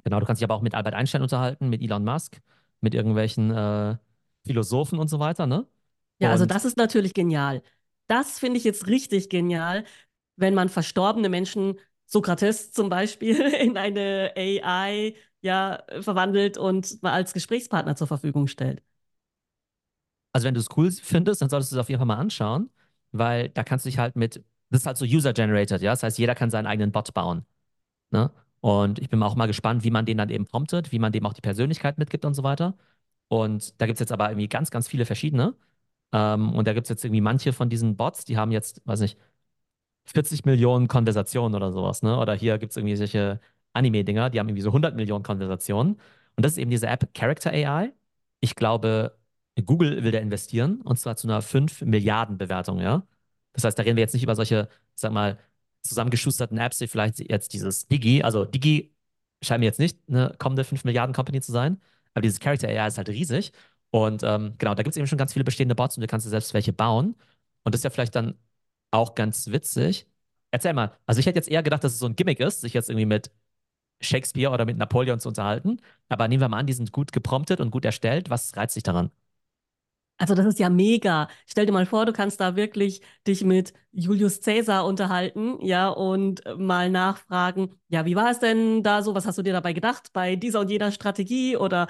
[0.04, 2.42] Genau, du kannst dich aber auch mit Albert Einstein unterhalten, mit Elon Musk,
[2.82, 3.98] mit irgendwelchen äh,
[4.46, 5.68] Philosophen und so weiter, ne?
[6.20, 7.62] Ja, also das ist natürlich genial.
[8.08, 9.86] Das finde ich jetzt richtig genial,
[10.36, 17.34] wenn man verstorbene Menschen, Sokrates zum Beispiel, in eine AI ja, verwandelt und mal als
[17.34, 18.82] Gesprächspartner zur Verfügung stellt.
[20.34, 22.70] Also wenn du es cool findest, dann solltest du es auf jeden Fall mal anschauen,
[23.12, 26.18] weil da kannst du dich halt mit, das ist halt so user-generated, ja, das heißt,
[26.20, 27.46] jeder kann seinen eigenen Bot bauen.
[28.12, 28.32] Ne?
[28.62, 31.26] Und ich bin auch mal gespannt, wie man den dann eben promptet, wie man dem
[31.26, 32.76] auch die Persönlichkeit mitgibt und so weiter.
[33.30, 35.56] Und da gibt es jetzt aber irgendwie ganz, ganz viele verschiedene.
[36.14, 39.02] Ähm, und da gibt es jetzt irgendwie manche von diesen Bots, die haben jetzt, weiß
[39.02, 39.18] nicht,
[40.06, 42.18] 40 Millionen Konversationen oder sowas, ne?
[42.20, 43.40] Oder hier gibt es irgendwie solche
[43.74, 45.96] Anime-Dinger, die haben irgendwie so 100 Millionen Konversationen.
[46.36, 47.94] Und das ist eben diese App Character AI.
[48.42, 49.18] Ich glaube,
[49.66, 53.04] Google will da investieren und zwar zu einer 5 Milliarden Bewertung, ja?
[53.54, 55.38] Das heißt, da reden wir jetzt nicht über solche, sag mal,
[55.84, 58.24] zusammengeschusterten Apps, wie vielleicht jetzt dieses Digi.
[58.24, 58.94] Also Digi
[59.44, 61.82] scheint mir jetzt nicht eine kommende 5 Milliarden Company zu sein,
[62.14, 63.52] aber dieses Character AI ist halt riesig
[63.92, 66.26] und ähm, genau, da gibt es eben schon ganz viele bestehende Bots und du kannst
[66.26, 67.16] dir selbst welche bauen.
[67.64, 68.36] Und das ist ja vielleicht dann
[68.92, 70.08] auch ganz witzig.
[70.52, 72.74] Erzähl mal, also ich hätte jetzt eher gedacht, dass es so ein Gimmick ist, sich
[72.74, 73.32] jetzt irgendwie mit
[74.02, 75.82] Shakespeare oder mit Napoleon zu unterhalten.
[76.10, 78.30] Aber nehmen wir mal an, die sind gut gepromptet und gut erstellt.
[78.30, 79.12] Was reizt dich daran?
[80.22, 81.30] Also das ist ja mega.
[81.48, 86.42] Stell dir mal vor, du kannst da wirklich dich mit Julius Caesar unterhalten, ja, und
[86.58, 89.16] mal nachfragen, ja, wie war es denn da so?
[89.16, 91.56] Was hast du dir dabei gedacht bei dieser und jener Strategie?
[91.58, 91.88] Oder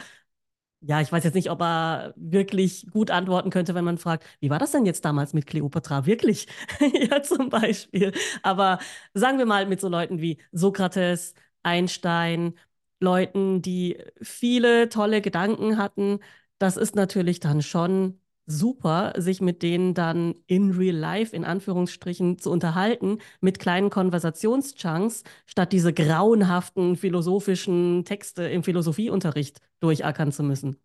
[0.82, 4.50] ja, ich weiß jetzt nicht, ob er wirklich gut antworten könnte, wenn man fragt, wie
[4.50, 6.06] war das denn jetzt damals mit Kleopatra?
[6.06, 6.48] Wirklich?
[7.12, 8.14] ja, zum Beispiel.
[8.44, 8.80] Aber
[9.14, 12.56] sagen wir mal mit so Leuten wie Sokrates, Einstein,
[13.02, 16.20] Leuten, die viele tolle Gedanken hatten,
[16.60, 22.40] das ist natürlich dann schon super, sich mit denen dann in real life, in Anführungsstrichen,
[22.40, 30.78] zu unterhalten, mit kleinen Konversationschunks, statt diese grauenhaften philosophischen Texte im Philosophieunterricht durchackern zu müssen.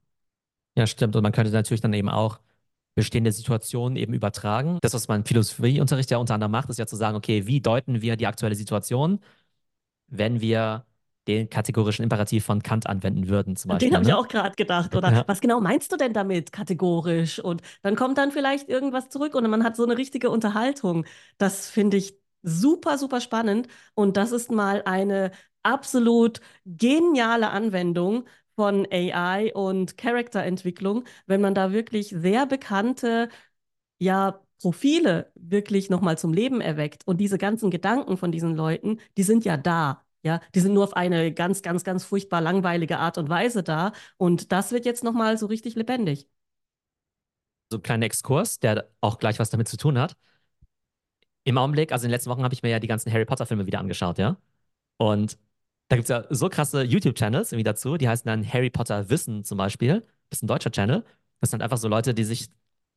[0.77, 1.17] Ja, stimmt.
[1.17, 2.41] Und man könnte natürlich dann eben auch
[2.95, 4.79] bestehende Situationen eben übertragen.
[4.83, 7.61] Das, was man im Philosophieunterricht ja unter anderem macht, ist ja zu sagen, okay, wie
[7.61, 9.21] deuten wir die aktuelle Situation,
[10.09, 10.85] wenn wir
[11.27, 13.89] den kategorischen Imperativ von Kant anwenden würden, zum Beispiel.
[13.89, 14.11] Den habe ne?
[14.11, 14.95] ich auch gerade gedacht.
[14.95, 15.25] Oder ja.
[15.27, 17.39] was genau meinst du denn damit, kategorisch?
[17.39, 21.07] Und dann kommt dann vielleicht irgendwas zurück und man hat so eine richtige Unterhaltung.
[21.39, 23.69] Das finde ich super, super spannend.
[23.95, 25.31] Und das ist mal eine
[25.63, 33.29] absolut geniale Anwendung von AI und Charakterentwicklung, wenn man da wirklich sehr bekannte,
[33.99, 37.07] ja, Profile wirklich nochmal zum Leben erweckt.
[37.07, 40.04] Und diese ganzen Gedanken von diesen Leuten, die sind ja da.
[40.25, 43.93] Ja, die sind nur auf eine ganz, ganz, ganz furchtbar langweilige Art und Weise da.
[44.17, 46.29] Und das wird jetzt nochmal so richtig lebendig.
[47.71, 50.17] So ein kleiner Exkurs, der auch gleich was damit zu tun hat.
[51.45, 53.67] Im Augenblick, also in den letzten Wochen habe ich mir ja die ganzen Harry Potter-Filme
[53.67, 54.37] wieder angeschaut, ja.
[54.99, 55.39] Und
[55.89, 59.45] da gibt es ja so krasse YouTube-Channels irgendwie dazu, die heißen dann Harry Potter Wissen
[59.45, 60.03] zum Beispiel.
[60.31, 61.05] Das ist ein deutscher Channel.
[61.41, 62.49] Das sind einfach so Leute, die sich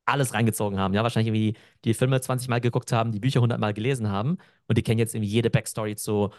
[0.06, 0.94] alles reingezogen haben.
[0.94, 4.38] Ja, wahrscheinlich irgendwie die Filme 20 Mal geguckt haben, die Bücher 100 Mal gelesen haben
[4.68, 6.32] und die kennen jetzt irgendwie jede Backstory zu,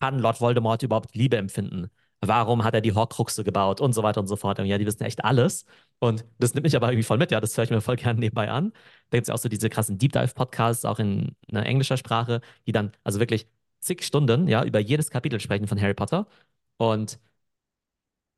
[0.00, 1.90] kann Lord Voldemort überhaupt Liebe empfinden?
[2.20, 4.58] Warum hat er die Horcruxe gebaut und so weiter und so fort.
[4.58, 5.66] Ja, die wissen echt alles.
[5.98, 7.30] Und das nimmt mich aber irgendwie voll mit.
[7.30, 8.72] Ja, das höre ich mir voll gerne nebenbei an.
[9.10, 12.40] Da gibt es ja auch so diese krassen Deep Dive-Podcasts, auch in einer englischer Sprache,
[12.66, 13.46] die dann also wirklich
[13.80, 16.26] zig Stunden ja über jedes Kapitel sprechen von Harry Potter.
[16.78, 17.18] Und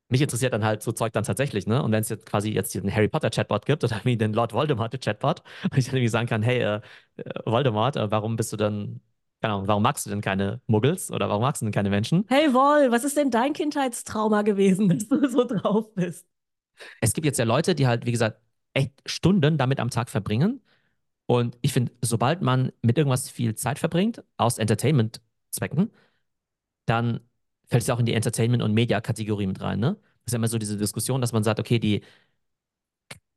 [0.09, 1.83] mich interessiert dann halt so Zeug dann tatsächlich, ne?
[1.83, 4.53] Und wenn es jetzt quasi jetzt diesen Harry Potter Chatbot gibt oder wie den Lord
[4.53, 6.81] Voldemort Chatbot, und ich dann irgendwie sagen kann, hey, äh,
[7.17, 9.01] äh, Voldemort, äh, warum bist du denn,
[9.47, 12.25] keine Ahnung, warum magst du denn keine Muggels oder warum magst du denn keine Menschen?
[12.27, 16.27] Hey Vol, was ist denn dein Kindheitstrauma gewesen, dass du so drauf bist?
[17.01, 18.41] Es gibt jetzt ja Leute, die halt, wie gesagt,
[18.75, 20.63] echt Stunden damit am Tag verbringen.
[21.27, 25.93] Und ich finde, sobald man mit irgendwas viel Zeit verbringt, aus Entertainment-Zwecken,
[26.87, 27.21] dann
[27.69, 29.97] fällt es ja auch in die Entertainment- und Media-Kategorie mit rein, ne?
[30.25, 32.03] Das ist ja immer so diese Diskussion, dass man sagt, okay, die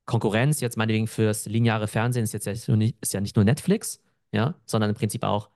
[0.06, 4.02] Konkurrenz jetzt meinetwegen fürs lineare Fernsehen ist jetzt ja nicht, ist ja nicht nur Netflix,
[4.32, 5.50] ja, sondern im Prinzip auch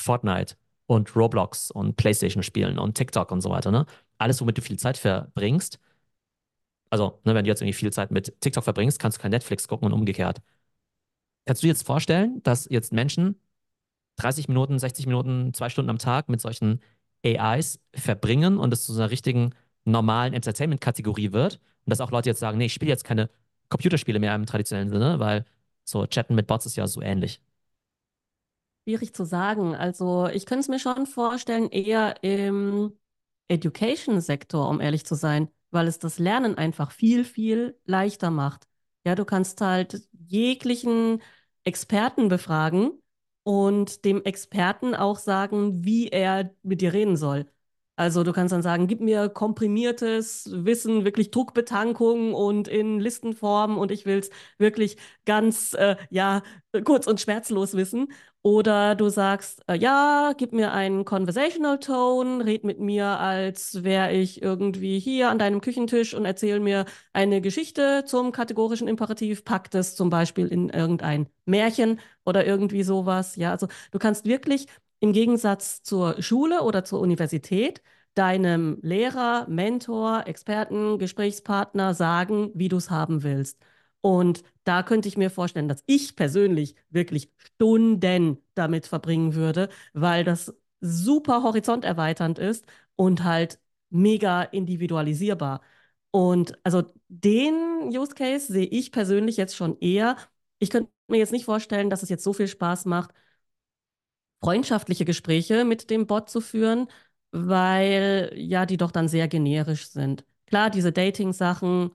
[0.00, 0.56] Fortnite
[0.86, 3.86] und Roblox und PlayStation spielen und TikTok und so weiter, ne?
[4.18, 5.78] Alles, womit du viel Zeit verbringst.
[6.90, 9.68] Also, ne, wenn du jetzt irgendwie viel Zeit mit TikTok verbringst, kannst du kein Netflix
[9.68, 10.40] gucken und umgekehrt.
[11.44, 13.40] Kannst du dir jetzt vorstellen, dass jetzt Menschen
[14.16, 16.80] 30 Minuten, 60 Minuten, zwei Stunden am Tag mit solchen
[17.24, 19.52] AIs verbringen und es zu einer richtigen
[19.84, 21.60] normalen Entertainment-Kategorie wird.
[21.84, 23.30] Und dass auch Leute jetzt sagen, nee, ich spiele jetzt keine
[23.68, 25.44] Computerspiele mehr im traditionellen Sinne, weil
[25.84, 27.40] so Chatten mit Bots ist ja so ähnlich.
[28.86, 29.74] Schwierig zu sagen.
[29.74, 32.92] Also ich könnte es mir schon vorstellen, eher im
[33.48, 38.68] Education-Sektor, um ehrlich zu sein, weil es das Lernen einfach viel, viel leichter macht.
[39.04, 41.20] Ja, du kannst halt jeglichen
[41.64, 42.92] Experten befragen
[43.42, 47.46] und dem Experten auch sagen, wie er mit dir reden soll.
[47.98, 53.90] Also du kannst dann sagen, gib mir komprimiertes Wissen, wirklich Druckbetankung und in Listenform und
[53.90, 56.42] ich will es wirklich ganz, äh, ja,
[56.84, 58.08] kurz und schmerzlos wissen.
[58.46, 64.12] Oder du sagst, äh, ja, gib mir einen Conversational Tone, red mit mir, als wäre
[64.12, 69.68] ich irgendwie hier an deinem Küchentisch und erzähl mir eine Geschichte zum kategorischen Imperativ, pack
[69.72, 73.34] das zum Beispiel in irgendein Märchen oder irgendwie sowas.
[73.34, 74.66] Ja, also du kannst wirklich
[75.00, 77.82] im Gegensatz zur Schule oder zur Universität
[78.14, 83.58] deinem Lehrer, Mentor, Experten, Gesprächspartner sagen, wie du es haben willst.
[84.06, 90.22] Und da könnte ich mir vorstellen, dass ich persönlich wirklich Stunden damit verbringen würde, weil
[90.22, 93.58] das super horizonterweiternd ist und halt
[93.90, 95.60] mega individualisierbar.
[96.12, 97.54] Und also den
[97.96, 100.16] Use Case sehe ich persönlich jetzt schon eher.
[100.60, 103.12] Ich könnte mir jetzt nicht vorstellen, dass es jetzt so viel Spaß macht,
[104.42, 106.88] freundschaftliche Gespräche mit dem Bot zu führen,
[107.32, 110.24] weil ja die doch dann sehr generisch sind.
[110.46, 111.90] Klar, diese Dating-Sachen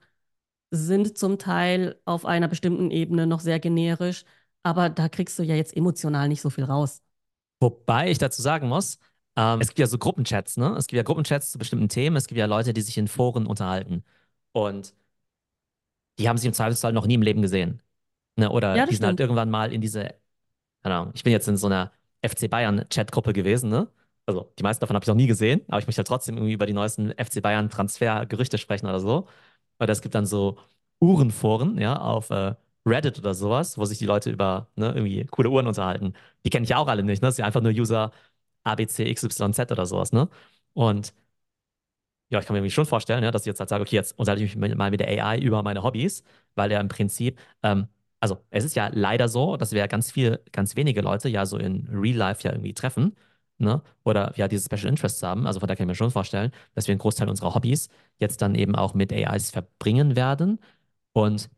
[0.71, 4.23] sind zum Teil auf einer bestimmten Ebene noch sehr generisch,
[4.63, 7.01] aber da kriegst du ja jetzt emotional nicht so viel raus.
[7.59, 8.97] Wobei ich dazu sagen muss,
[9.35, 10.75] ähm, es gibt ja so Gruppenchats, ne?
[10.77, 13.45] Es gibt ja Gruppenchats zu bestimmten Themen, es gibt ja Leute, die sich in Foren
[13.45, 14.03] unterhalten.
[14.51, 14.93] Und
[16.19, 17.81] die haben sich im Zweifelsfall noch nie im Leben gesehen.
[18.37, 18.49] Ne?
[18.51, 19.21] Oder Ja, die sind halt stimmt.
[19.21, 20.15] irgendwann mal in diese,
[20.83, 23.89] keine Ahnung, ich bin jetzt in so einer FC Bayern-Chatgruppe gewesen, ne?
[24.27, 26.53] Also die meisten davon habe ich noch nie gesehen, aber ich möchte halt trotzdem irgendwie
[26.53, 29.27] über die neuesten FC Bayern-Transfer-Gerüchte sprechen oder so.
[29.81, 30.59] Oder es gibt dann so
[31.01, 35.49] Uhrenforen, ja, auf äh, Reddit oder sowas, wo sich die Leute über ne, irgendwie coole
[35.49, 36.13] Uhren unterhalten.
[36.45, 37.29] Die kenne ich ja auch alle nicht, ne?
[37.29, 38.11] Das ja einfach nur User
[38.63, 40.29] ABCXYZ oder sowas, ne?
[40.73, 41.13] Und
[42.29, 44.43] ja, ich kann mir schon vorstellen, ja, dass ich jetzt halt sage, okay, jetzt unterhalte
[44.43, 46.23] ich mich mal mit der AI über meine Hobbys,
[46.55, 47.87] weil der im Prinzip, ähm,
[48.19, 51.45] also es ist ja leider so, dass wir ja ganz viel, ganz wenige Leute ja
[51.45, 53.15] so in Real Life ja irgendwie treffen,
[53.61, 53.81] ne?
[54.03, 55.47] Oder ja diese Special Interests haben.
[55.47, 58.41] Also von daher kann ich mir schon vorstellen, dass wir einen Großteil unserer Hobbys jetzt
[58.41, 60.59] dann eben auch mit AIs verbringen werden.
[61.13, 61.49] Und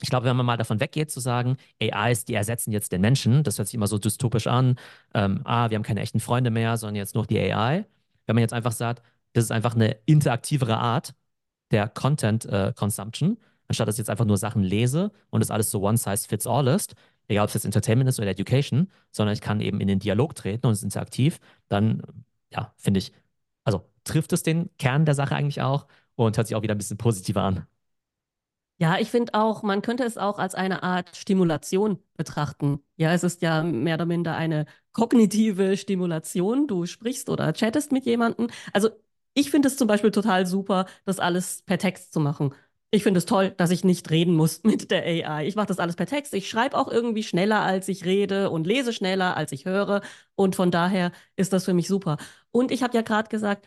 [0.00, 3.42] ich glaube, wenn man mal davon weggeht, zu sagen, AIs, die ersetzen jetzt den Menschen,
[3.42, 4.76] das hört sich immer so dystopisch an,
[5.14, 7.84] ähm, ah, wir haben keine echten Freunde mehr, sondern jetzt nur die AI.
[8.26, 11.14] Wenn man jetzt einfach sagt, das ist einfach eine interaktivere Art
[11.70, 15.70] der Content äh, Consumption, anstatt dass ich jetzt einfach nur Sachen lese und das alles
[15.70, 16.94] so one size fits all ist,
[17.28, 20.34] egal ob es jetzt Entertainment ist oder Education, sondern ich kann eben in den Dialog
[20.34, 22.02] treten und es ist interaktiv, dann,
[22.52, 23.12] ja, finde ich,
[23.64, 25.86] also trifft es den Kern der Sache eigentlich auch
[26.16, 27.66] und hört sich auch wieder ein bisschen positiver an.
[28.80, 32.80] Ja, ich finde auch, man könnte es auch als eine Art Stimulation betrachten.
[32.96, 36.68] Ja, es ist ja mehr oder minder eine kognitive Stimulation.
[36.68, 38.48] Du sprichst oder chattest mit jemandem.
[38.72, 38.90] Also
[39.34, 42.54] ich finde es zum Beispiel total super, das alles per Text zu machen.
[42.90, 45.46] Ich finde es toll, dass ich nicht reden muss mit der AI.
[45.46, 46.32] Ich mache das alles per Text.
[46.34, 50.00] Ich schreibe auch irgendwie schneller, als ich rede und lese schneller, als ich höre.
[50.36, 52.16] Und von daher ist das für mich super.
[52.50, 53.66] Und ich habe ja gerade gesagt,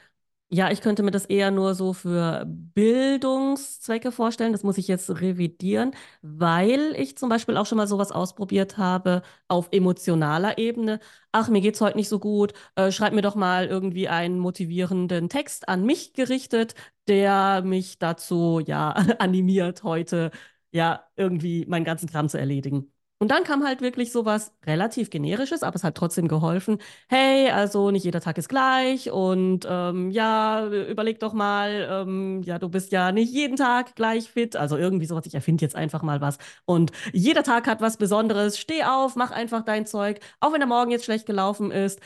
[0.53, 4.51] ja, ich könnte mir das eher nur so für Bildungszwecke vorstellen.
[4.51, 9.21] Das muss ich jetzt revidieren, weil ich zum Beispiel auch schon mal sowas ausprobiert habe
[9.47, 10.99] auf emotionaler Ebene.
[11.31, 12.53] Ach, mir geht's heute nicht so gut.
[12.75, 16.75] Äh, schreib mir doch mal irgendwie einen motivierenden Text an mich gerichtet,
[17.07, 20.31] der mich dazu, ja, animiert, heute,
[20.71, 22.91] ja, irgendwie meinen ganzen Kram zu erledigen.
[23.21, 26.79] Und dann kam halt wirklich sowas relativ generisches, aber es hat trotzdem geholfen.
[27.07, 32.57] Hey, also nicht jeder Tag ist gleich und ähm, ja, überleg doch mal, ähm, ja,
[32.57, 34.55] du bist ja nicht jeden Tag gleich fit.
[34.55, 36.39] Also irgendwie sowas, ich erfinde jetzt einfach mal was.
[36.65, 38.57] Und jeder Tag hat was Besonderes.
[38.57, 41.99] Steh auf, mach einfach dein Zeug, auch wenn der Morgen jetzt schlecht gelaufen ist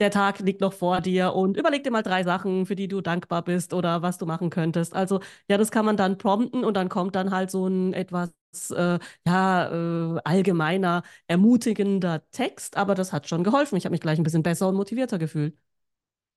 [0.00, 3.00] der Tag liegt noch vor dir und überleg dir mal drei Sachen, für die du
[3.00, 4.94] dankbar bist oder was du machen könntest.
[4.94, 8.30] Also ja, das kann man dann prompten und dann kommt dann halt so ein etwas
[8.74, 13.76] äh, ja, äh, allgemeiner, ermutigender Text, aber das hat schon geholfen.
[13.76, 15.56] Ich habe mich gleich ein bisschen besser und motivierter gefühlt.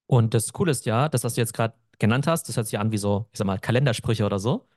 [0.08, 2.80] Und das Coole ist ja, das, was du jetzt gerade genannt hast, das hört sich
[2.80, 4.68] an wie so, ich sag mal, Kalendersprüche oder so.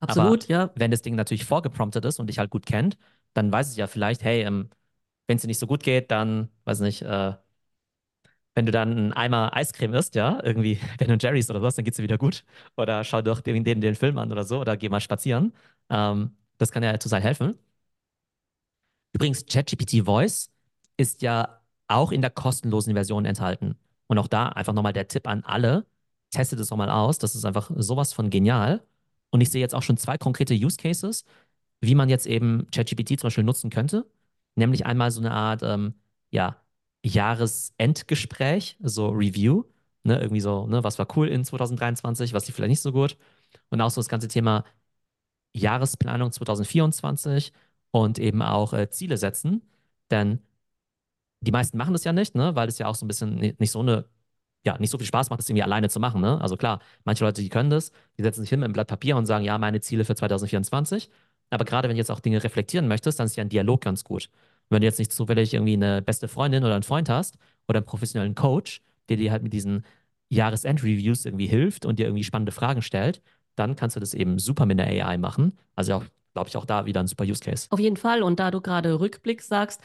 [0.00, 0.70] Absolut, aber ja.
[0.74, 2.98] wenn das Ding natürlich vorgepromptet ist und dich halt gut kennt,
[3.34, 4.70] dann weiß es ja vielleicht, hey, ähm,
[5.28, 7.34] wenn es dir nicht so gut geht, dann, weiß nicht, äh,
[8.54, 11.96] wenn du dann einen Eimer Eiscreme isst, ja, irgendwie Ben Jerry's oder was, dann geht's
[11.96, 12.44] dir wieder gut.
[12.76, 15.52] Oder schau doch den, den, den Film an oder so, oder geh mal spazieren.
[15.90, 17.56] Ähm, das kann ja total helfen.
[19.12, 20.50] Übrigens, ChatGPT Voice
[20.96, 23.76] ist ja auch in der kostenlosen Version enthalten.
[24.06, 25.86] Und auch da einfach nochmal der Tipp an alle,
[26.30, 27.18] testet es nochmal aus.
[27.18, 28.82] Das ist einfach sowas von genial.
[29.30, 31.24] Und ich sehe jetzt auch schon zwei konkrete Use Cases,
[31.80, 34.06] wie man jetzt eben ChatGPT zum Beispiel nutzen könnte.
[34.56, 35.94] Nämlich einmal so eine Art, ähm,
[36.30, 36.61] ja,
[37.04, 39.64] Jahresendgespräch, so Review,
[40.04, 43.16] ne, irgendwie so, ne, was war cool in 2023, was lief vielleicht nicht so gut.
[43.70, 44.64] Und auch so das ganze Thema
[45.54, 47.52] Jahresplanung 2024
[47.90, 49.62] und eben auch äh, Ziele setzen.
[50.10, 50.40] Denn
[51.40, 53.70] die meisten machen das ja nicht, ne, weil es ja auch so ein bisschen nicht
[53.70, 54.06] so eine,
[54.64, 56.20] ja, nicht so viel Spaß macht, das irgendwie alleine zu machen.
[56.20, 56.40] Ne?
[56.40, 59.16] Also klar, manche Leute, die können das, die setzen sich hin mit einem Blatt Papier
[59.16, 61.10] und sagen, ja, meine Ziele für 2024.
[61.50, 64.04] Aber gerade wenn du jetzt auch Dinge reflektieren möchtest, dann ist ja ein Dialog ganz
[64.04, 64.30] gut
[64.70, 67.86] wenn du jetzt nicht zufällig irgendwie eine beste Freundin oder einen Freund hast oder einen
[67.86, 69.84] professionellen Coach, der dir halt mit diesen
[70.30, 73.20] Jahresend-Reviews irgendwie hilft und dir irgendwie spannende Fragen stellt,
[73.54, 75.58] dann kannst du das eben super mit der AI machen.
[75.76, 77.66] Also auch, glaube ich, auch da wieder ein super Use Case.
[77.70, 78.22] Auf jeden Fall.
[78.22, 79.82] Und da du gerade Rückblick sagst,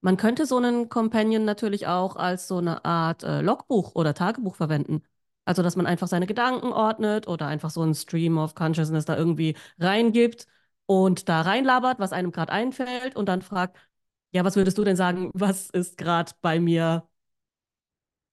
[0.00, 4.54] man könnte so einen Companion natürlich auch als so eine Art äh, Logbuch oder Tagebuch
[4.56, 5.02] verwenden.
[5.44, 9.16] Also, dass man einfach seine Gedanken ordnet oder einfach so einen Stream of Consciousness da
[9.16, 10.46] irgendwie reingibt
[10.86, 13.76] und da reinlabert, was einem gerade einfällt und dann fragt,
[14.32, 17.08] ja, was würdest du denn sagen, was ist gerade bei mir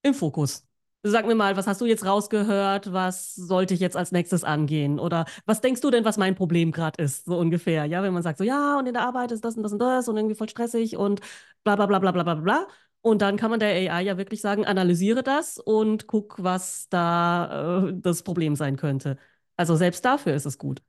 [0.04, 0.66] im Fokus?
[1.04, 2.92] Sag mir mal, was hast du jetzt rausgehört?
[2.92, 5.00] Was sollte ich jetzt als nächstes angehen?
[5.00, 7.86] Oder was denkst du denn, was mein Problem gerade ist, so ungefähr?
[7.86, 9.80] Ja, wenn man sagt so, ja, und in der Arbeit ist das und das und
[9.80, 11.22] das und irgendwie voll stressig und
[11.64, 12.68] bla bla bla bla bla bla bla.
[13.02, 17.88] Und dann kann man der AI ja wirklich sagen, analysiere das und guck, was da
[17.88, 19.18] äh, das Problem sein könnte.
[19.58, 20.82] Also selbst dafür ist es gut.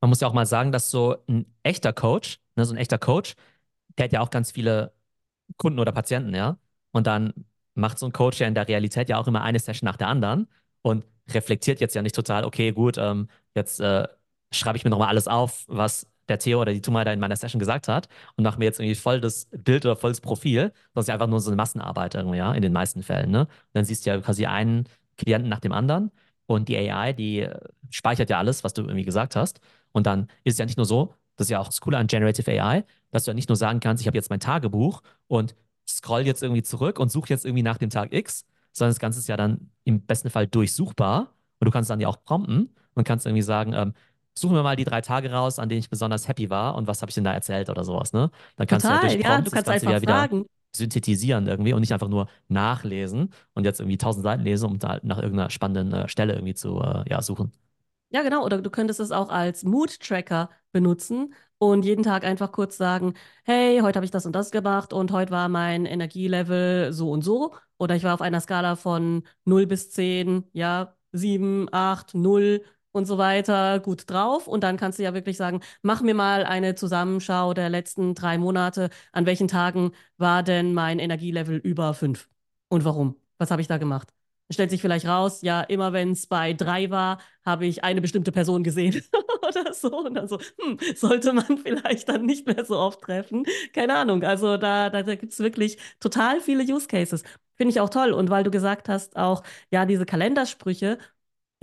[0.00, 2.98] Man muss ja auch mal sagen, dass so ein echter Coach, ne, so ein echter
[2.98, 3.36] Coach,
[3.98, 4.92] der hat ja auch ganz viele
[5.56, 6.58] Kunden oder Patienten, ja.
[6.92, 7.32] Und dann
[7.74, 10.08] macht so ein Coach ja in der Realität ja auch immer eine Session nach der
[10.08, 10.48] anderen
[10.82, 14.06] und reflektiert jetzt ja nicht total, okay, gut, ähm, jetzt äh,
[14.52, 17.36] schreibe ich mir nochmal alles auf, was der Theo oder die Tuma da in meiner
[17.36, 20.72] Session gesagt hat und mache mir jetzt irgendwie voll das Bild oder voll das Profil,
[20.94, 23.40] sondern ist ja einfach nur so eine Massenarbeit irgendwie, ja, in den meisten Fällen, ne?
[23.42, 26.10] Und dann siehst du ja quasi einen Klienten nach dem anderen
[26.46, 27.48] und die AI, die
[27.90, 29.60] speichert ja alles, was du irgendwie gesagt hast
[29.92, 32.06] und dann ist es ja nicht nur so, das ist ja auch das Coole an
[32.06, 35.54] Generative AI, dass du ja nicht nur sagen kannst, ich habe jetzt mein Tagebuch und
[35.88, 39.18] scroll jetzt irgendwie zurück und suche jetzt irgendwie nach dem Tag X, sondern das Ganze
[39.20, 43.04] ist ja dann im besten Fall durchsuchbar und du kannst dann ja auch prompten und
[43.04, 43.94] kannst irgendwie sagen, ähm,
[44.34, 47.02] suchen wir mal die drei Tage raus, an denen ich besonders happy war und was
[47.02, 48.30] habe ich denn da erzählt oder sowas, ne?
[48.56, 50.28] Dann kannst Total, du ja durch ja, Prompts du kannst das Ganze einfach ja wieder
[50.28, 50.46] fragen.
[50.76, 54.98] synthetisieren irgendwie und nicht einfach nur nachlesen und jetzt irgendwie tausend Seiten lesen, um da
[55.02, 57.52] nach irgendeiner spannenden äh, Stelle irgendwie zu äh, ja, suchen.
[58.14, 58.44] Ja, genau.
[58.44, 63.80] Oder du könntest es auch als Mood-Tracker benutzen und jeden Tag einfach kurz sagen, hey,
[63.80, 67.54] heute habe ich das und das gemacht und heute war mein Energielevel so und so.
[67.76, 73.06] Oder ich war auf einer Skala von 0 bis 10, ja, 7, 8, 0 und
[73.06, 74.46] so weiter gut drauf.
[74.46, 78.38] Und dann kannst du ja wirklich sagen, mach mir mal eine Zusammenschau der letzten drei
[78.38, 78.90] Monate.
[79.10, 82.28] An welchen Tagen war denn mein Energielevel über 5?
[82.68, 83.16] Und warum?
[83.38, 84.12] Was habe ich da gemacht?
[84.52, 88.32] Stellt sich vielleicht raus, ja, immer wenn es bei drei war, habe ich eine bestimmte
[88.32, 89.02] Person gesehen
[89.48, 89.96] oder so.
[89.98, 93.44] Und dann so, hm, sollte man vielleicht dann nicht mehr so oft treffen.
[93.72, 94.22] Keine Ahnung.
[94.22, 97.22] Also da, da, da gibt es wirklich total viele Use Cases.
[97.56, 98.12] Finde ich auch toll.
[98.12, 100.98] Und weil du gesagt hast, auch, ja, diese Kalendersprüche,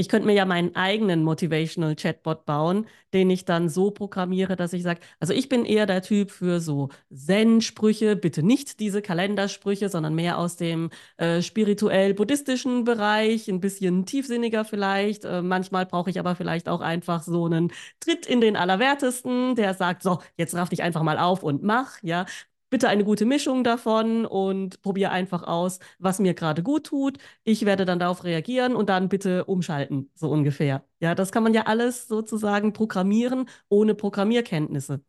[0.02, 4.74] ich könnte mir ja meinen eigenen Motivational Chatbot bauen, den ich dann so programmiere, dass
[4.74, 9.90] ich sage, also ich bin eher der Typ für so Zen-Sprüche, bitte nicht diese Kalendersprüche,
[9.90, 15.24] sondern mehr aus dem äh, spirituell-buddhistischen Bereich, ein bisschen tiefsinniger vielleicht.
[15.24, 19.76] Äh, manchmal brauche ich aber vielleicht auch einfach so einen Tritt in den Allerwertesten, der
[19.76, 22.26] sagt, so, jetzt raff dich einfach mal auf und mach, ja
[22.72, 27.20] bitte eine gute Mischung davon und probiere einfach aus, was mir gerade gut tut.
[27.44, 30.84] Ich werde dann darauf reagieren und dann bitte umschalten, so ungefähr.
[31.02, 35.02] Ja, das kann man ja alles sozusagen programmieren ohne Programmierkenntnisse.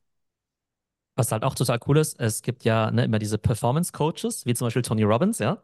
[1.15, 4.67] Was halt auch total cool ist, es gibt ja ne, immer diese Performance-Coaches, wie zum
[4.67, 5.63] Beispiel Tony Robbins, ja.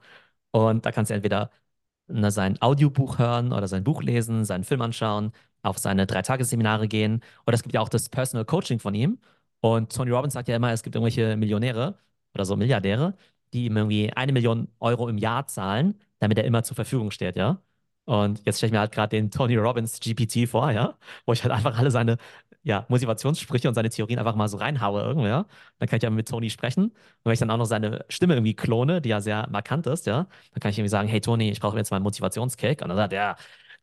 [0.53, 1.51] Und da kannst du entweder
[2.09, 5.33] ne, sein Audiobuch hören oder sein Buch lesen, seinen Film anschauen,
[5.63, 7.23] auf seine Dreitagesseminare gehen.
[7.47, 9.19] Oder es gibt ja auch das Personal Coaching von ihm.
[9.61, 11.99] Und Tony Robbins sagt ja immer, es gibt irgendwelche Millionäre
[12.35, 13.15] oder so Milliardäre,
[13.53, 17.37] die ihm irgendwie eine Million Euro im Jahr zahlen, damit er immer zur Verfügung steht,
[17.37, 17.61] ja.
[18.05, 21.43] Und jetzt stelle ich mir halt gerade den Tony Robbins GPT vor, ja, wo ich
[21.43, 22.17] halt einfach alle seine
[22.63, 25.47] ja, Motivationssprüche und seine Theorien einfach mal so reinhaue irgendwie, ja.
[25.79, 26.85] Dann kann ich ja mit Tony sprechen.
[26.85, 26.95] Und
[27.25, 30.27] wenn ich dann auch noch seine Stimme irgendwie klone, die ja sehr markant ist, ja,
[30.53, 32.83] dann kann ich irgendwie sagen, hey Tony, ich brauche jetzt mal einen Motivationskick.
[32.83, 33.37] Und dann sagt er,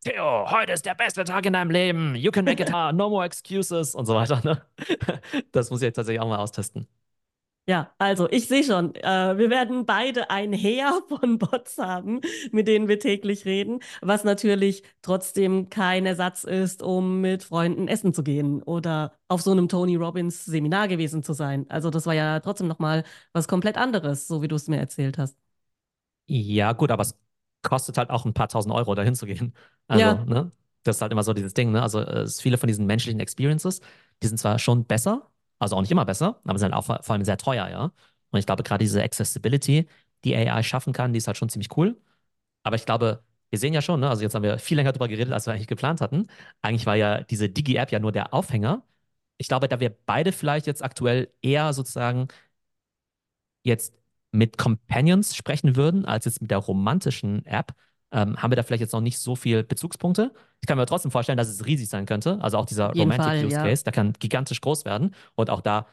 [0.06, 2.14] Theo, heute ist der beste Tag in deinem Leben.
[2.14, 4.40] You can make it hard, no more excuses und so weiter.
[4.44, 4.62] Ne?
[5.52, 6.86] Das muss ich jetzt tatsächlich auch mal austesten.
[7.68, 12.20] Ja, also ich sehe schon, äh, wir werden beide ein Heer von Bots haben,
[12.52, 18.14] mit denen wir täglich reden, was natürlich trotzdem kein Ersatz ist, um mit Freunden essen
[18.14, 21.66] zu gehen oder auf so einem Tony Robbins Seminar gewesen zu sein.
[21.68, 25.18] Also das war ja trotzdem nochmal was komplett anderes, so wie du es mir erzählt
[25.18, 25.36] hast.
[26.26, 27.16] Ja, gut, aber es
[27.62, 29.54] kostet halt auch ein paar tausend Euro, dahin zu gehen.
[29.88, 30.52] Also, Ja, ne?
[30.82, 31.82] Das ist halt immer so dieses Ding, ne?
[31.82, 33.80] Also, äh, es viele von diesen menschlichen Experiences,
[34.22, 37.02] die sind zwar schon besser, also auch nicht immer besser, aber sind halt auch vor
[37.02, 37.92] vor allem sehr teuer, ja.
[38.30, 39.88] Und ich glaube, gerade diese Accessibility,
[40.24, 41.96] die AI schaffen kann, die ist halt schon ziemlich cool.
[42.64, 44.10] Aber ich glaube, wir sehen ja schon, ne?
[44.10, 46.28] Also jetzt haben wir viel länger drüber geredet, als wir eigentlich geplant hatten.
[46.62, 48.84] Eigentlich war ja diese Digi-App ja nur der Aufhänger.
[49.38, 52.28] Ich glaube, da wir beide vielleicht jetzt aktuell eher sozusagen
[53.62, 53.94] jetzt
[54.32, 57.74] mit Companions sprechen würden, als jetzt mit der romantischen App,
[58.12, 60.32] ähm, haben wir da vielleicht jetzt noch nicht so viele Bezugspunkte.
[60.60, 62.38] Ich kann mir trotzdem vorstellen, dass es riesig sein könnte.
[62.40, 63.64] Also auch dieser auf jeden Romantic Fall, Use ja.
[63.64, 65.14] Case, der kann gigantisch groß werden.
[65.34, 65.86] Und auch da,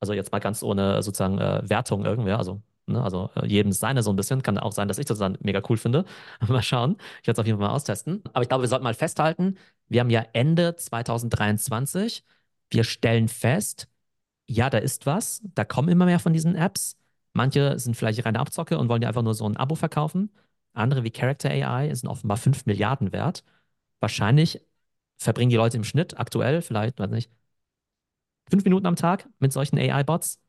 [0.00, 4.02] also jetzt mal ganz ohne sozusagen äh, Wertung irgendwer, also, ne, also äh, jedem seine
[4.02, 4.42] so ein bisschen.
[4.42, 6.04] Kann auch sein, dass ich das dann mega cool finde.
[6.48, 6.96] mal schauen.
[7.20, 8.22] Ich werde es auf jeden Fall mal austesten.
[8.32, 9.56] Aber ich glaube, wir sollten mal festhalten,
[9.88, 12.24] wir haben ja Ende 2023.
[12.70, 13.88] Wir stellen fest,
[14.46, 15.42] ja, da ist was.
[15.54, 16.96] Da kommen immer mehr von diesen Apps.
[17.34, 20.30] Manche sind vielleicht reine Abzocke und wollen dir einfach nur so ein Abo verkaufen.
[20.78, 23.44] Andere wie Character AI sind offenbar 5 Milliarden wert.
[24.00, 24.60] Wahrscheinlich
[25.18, 27.30] verbringen die Leute im Schnitt aktuell vielleicht, weiß nicht,
[28.50, 30.40] fünf Minuten am Tag mit solchen AI-Bots.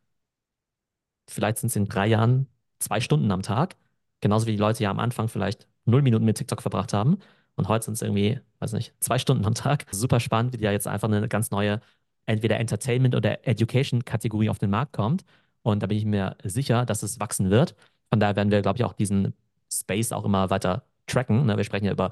[1.29, 2.47] Vielleicht sind es in drei Jahren
[2.79, 3.75] zwei Stunden am Tag.
[4.21, 7.19] Genauso wie die Leute ja am Anfang vielleicht null Minuten mit TikTok verbracht haben.
[7.55, 9.85] Und heute sind es irgendwie, weiß nicht, zwei Stunden am Tag.
[9.91, 11.81] Super spannend, wie ja jetzt einfach eine ganz neue,
[12.25, 15.25] entweder Entertainment- oder Education-Kategorie auf den Markt kommt.
[15.61, 17.75] Und da bin ich mir sicher, dass es wachsen wird.
[18.09, 19.33] Von daher werden wir, glaube ich, auch diesen
[19.69, 21.45] Space auch immer weiter tracken.
[21.45, 21.57] Ne?
[21.57, 22.11] Wir sprechen ja über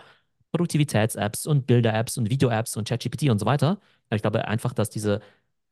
[0.51, 3.79] Produktivitäts-Apps und Bilder-Apps und Video-Apps und ChatGPT und so weiter.
[4.09, 5.21] Ich glaube einfach, dass diese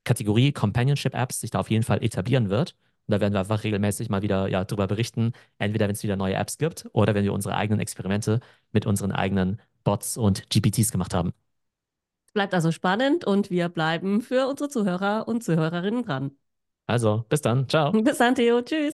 [0.04, 2.76] Kategorie Companionship-Apps sich da auf jeden Fall etablieren wird.
[3.08, 6.16] Und da werden wir einfach regelmäßig mal wieder ja, darüber berichten, entweder wenn es wieder
[6.16, 8.40] neue Apps gibt oder wenn wir unsere eigenen Experimente
[8.72, 11.32] mit unseren eigenen Bots und GPTs gemacht haben.
[12.34, 16.32] Bleibt also spannend und wir bleiben für unsere Zuhörer und Zuhörerinnen dran.
[16.88, 17.70] Also, bis dann.
[17.70, 17.92] Ciao.
[17.92, 18.62] Bis dann, Theo.
[18.62, 18.84] Tschüss.